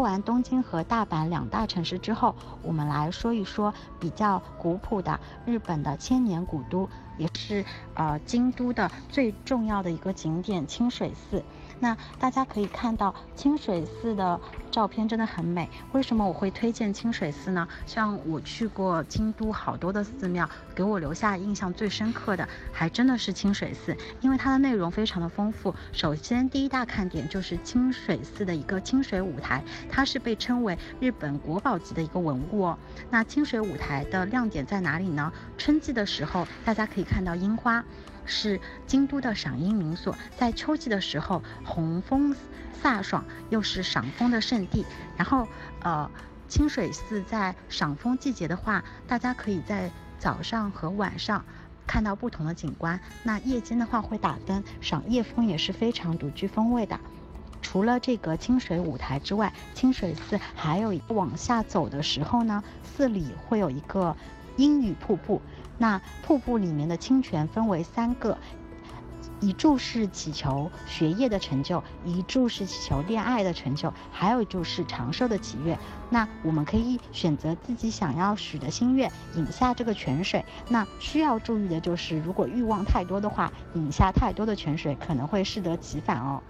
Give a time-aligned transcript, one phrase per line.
[0.00, 6.88] 说完东京和大阪两大城市之后，我们来说一说比较古朴的日本的千年古都，
[7.20, 11.42] 也是呃京都的最重要的一个景点清水寺。
[11.82, 14.38] 那大家可以看到清水寺的
[14.70, 15.66] 照片真的很美。
[15.92, 17.66] 为什么我会推荐清水寺呢？
[17.86, 25.74] 像我去过京都好多的寺庙，给我留下印象最深刻的还真的是清水寺，因为它的内容非常的丰富。
[25.90, 32.78] 首先第一大看点就是清水寺的一个清水舞台，它是被称为日本国宝级的一个文物哦。
[33.08, 35.32] 那清水舞台的亮点在哪里呢？
[35.56, 37.84] 春季的时候，大家可以看到樱花。
[38.26, 42.36] 是京都的赏樱名所，在秋季的时候，红枫
[42.80, 44.86] 飒爽，又是赏枫的圣地。
[45.16, 45.48] 然后，
[45.82, 46.08] 呃，
[46.46, 51.44] 清水寺在赏枫季节的话，大家可以在早上和晚上
[51.88, 53.00] 看到不同的景观。
[53.24, 57.00] 那夜间的话会打灯，赏夜枫也是非常独具风味的。
[57.62, 64.16] 除了这个清水舞台之外，清水寺还有往下走的时候呢，寺里会有一个
[64.56, 65.42] 阴雨瀑布。
[65.80, 68.36] 那瀑布里面的清泉分为三个，
[69.40, 75.78] 一柱是祈求学业的成就，一柱是祈求恋爱的成就，还有一柱是长寿的祈愿。
[76.10, 80.44] 那我们可以选择自己想要许的心愿，饮下这个泉水。
[80.68, 86.42] 那需要注意的就是，如果欲望太多的话，饮下太多的泉水可能会适得其反哦。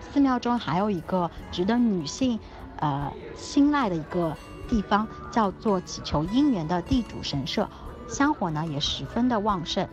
[0.00, 2.40] 寺庙中还有一个值得女性，
[2.80, 4.36] 呃，青睐的一个
[4.68, 7.70] 地方，叫做祈求姻缘的地主神社。
[8.12, 9.88] 香火呢也十分的旺盛，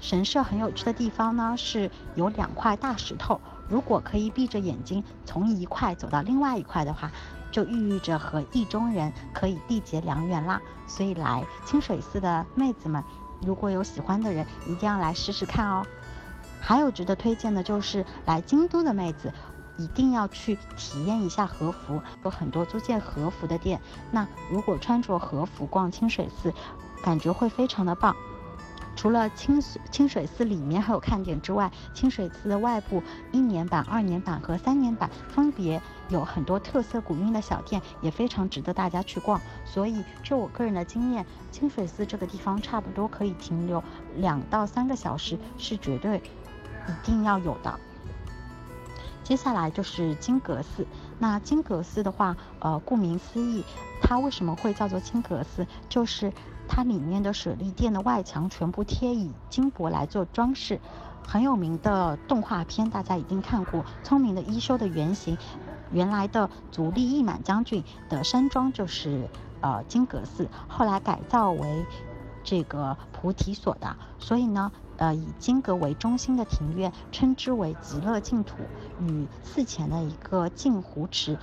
[0.00, 7.12] 神社很有趣的地方呢是有两块大石头，如果可以闭着眼睛从一块走到另外一块的话，
[7.52, 10.58] 就寓意着和意中人可以缔结良缘啦。
[10.86, 13.04] 所以来清水寺的妹子们，
[13.42, 15.84] 如果有喜欢的人，一定要来试试看哦。
[16.62, 19.30] 还有值得推荐的就是来京都的妹子，
[19.76, 23.78] 一定要去体验一下和服，有很多租借和服的店。
[24.10, 26.54] 那如果穿着和服逛清水寺，
[27.04, 28.16] 感觉会非常的棒。
[28.96, 39.38] 除了清水清水寺里面还有看点之外，清水寺的外部一年版、二年版和三年版分别有很多特色古韵的小店，也非常值得大家去逛。
[39.66, 43.84] 所以，就我个人的经验，清水寺这个地方差不多可以停留
[44.16, 46.22] 两到三个小时，是绝对
[46.88, 47.78] 一定要有的。
[49.24, 50.86] 接下来就是金阁寺。
[51.18, 53.64] 那金阁寺的话，呃，顾名思义，
[54.00, 55.66] 它为什么会叫做金阁寺？
[55.88, 56.32] 就是
[56.68, 60.80] 它里面的舍利殿的外墙全部贴以金箔来做装饰。
[61.26, 65.38] 很有名的动画片大家一定看过，《聪明的一休》的原型，
[65.90, 69.28] 原来的足利义满将军的山庄就是
[69.60, 71.86] 呃金阁寺，后来改造为
[72.42, 73.96] 这个菩提所的。
[74.18, 74.72] 所以呢。
[74.96, 78.58] 呃，以金阁为中心的庭院称之为极乐净土，
[79.00, 81.38] 与寺前的一个镜湖池，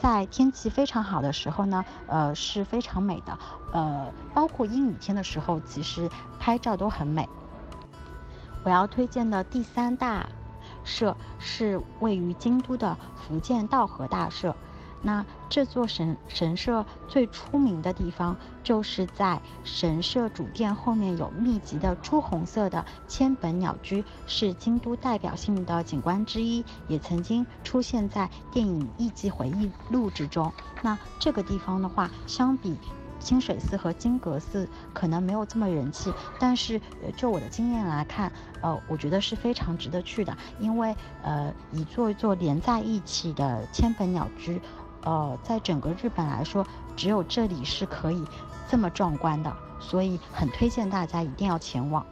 [0.00, 3.38] 在天气非常好的时候呢，呃是非常美的。
[3.72, 6.08] 呃，包括阴雨天的时候，其实
[6.38, 7.28] 拍照都很美。
[8.62, 10.28] 我要推荐的第三大
[10.84, 14.54] 社是位于京都的福建道和大社。
[15.06, 30.52] 那这座神神社最出名的地方，就是在神社主殿后面有密集的朱红色的千本鸟居，是京都代表性的景观之一，也曾经出现在电影《艺伎回忆录》之中。
[30.82, 32.76] 那这个地方的话，相比
[33.20, 36.80] 清水寺和金阁寺，可能没有这么人气，但是
[37.16, 44.60] 就我的经验来看，呃，我觉得是非常值得去的，因为呃，一座一座连在一起的千本鸟居。
[45.06, 48.24] 呃，在整个日本来说，只有这里是可以
[48.68, 52.04] 这么壮观的，所以很推荐大家一定要前往。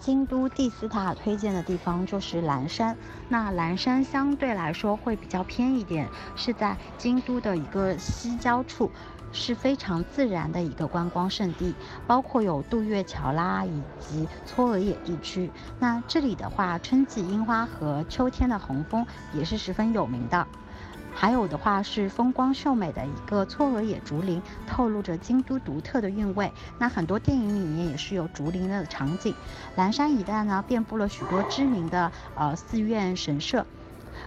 [0.00, 2.96] 京都第四塔推荐的地方就是岚山，
[3.28, 8.90] 那岚山相对来说会比较偏一点，是在京都的一个西郊处。
[9.36, 11.74] 是非常自然的一个观光胜地，
[12.06, 15.50] 包括有渡月桥啦，以及嵯峨野地区。
[15.78, 20.46] 那这里的话，春季樱花和秋天的红枫也是十分有名的。
[21.14, 26.52] 还有的话是风光秀美的一个嵯峨野竹林，透露着京都独特的韵味。
[26.78, 29.34] 那很多电影里面也是有竹林的场景。
[29.76, 33.66] 岚山一带呢，遍布了许多知名的呃寺院神社。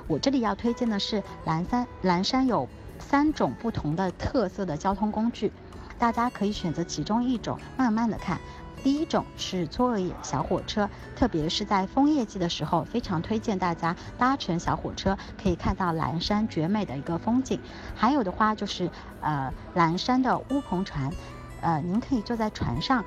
[0.07, 2.67] 我这里要推荐的是岚山，岚山有。
[2.99, 5.51] 三种不同的特色的交通工具，
[5.97, 8.39] 大家可以选择其中一种，慢慢的看。
[8.81, 17.59] 第一种是嵯峨野小火车，特别是在枫叶季的时候，非常推荐大家搭乘小火车，可以看到蓝山绝美的一个风景。
[17.93, 21.11] 还有的话就是，呃，蓝山的乌篷船，
[21.61, 23.03] 呃，您可以坐在船上。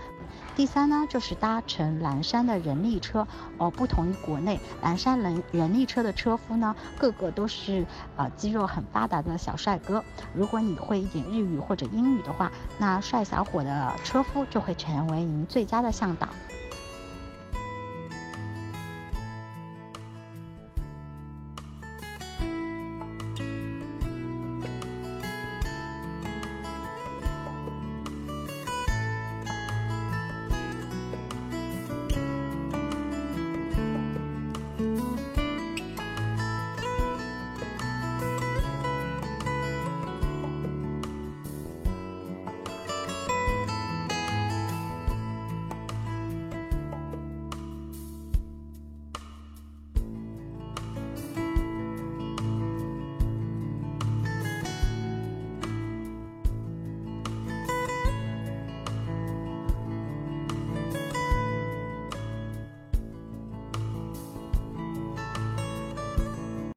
[0.54, 3.26] 第三呢，就是搭乘蓝山的人力车
[3.56, 10.04] 哦，不同于国内蓝山人人力车的车夫呢，个个都是呃肌肉很发达的小帅哥。
[10.34, 16.28] 如果你会一点日语或者英语的话，那帅小伙的车夫就会成为您最佳的向导。